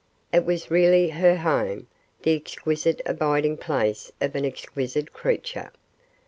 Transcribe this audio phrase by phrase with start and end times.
[0.33, 1.85] It was really her home,
[2.23, 5.71] the exquisite abiding place of an exquisite creature.